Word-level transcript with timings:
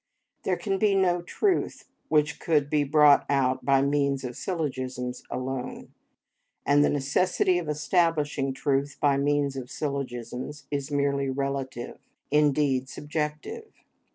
There 0.41 0.57
can 0.57 0.79
be 0.79 0.95
no 0.95 1.21
truth 1.21 1.87
which 2.07 2.39
could 2.39 2.71
be 2.71 2.83
brought 2.83 3.23
out 3.29 3.63
by 3.63 3.83
means 3.83 4.23
of 4.23 4.35
syllogisms 4.35 5.21
alone; 5.29 5.93
and 6.65 6.83
the 6.83 6.89
necessity 6.89 7.59
of 7.59 7.69
establishing 7.69 8.51
truth 8.51 8.97
by 8.99 9.17
means 9.17 9.55
of 9.55 9.69
syllogisms 9.69 10.65
is 10.71 10.89
merely 10.89 11.29
relative, 11.29 11.99
indeed 12.31 12.89
subjective. 12.89 13.71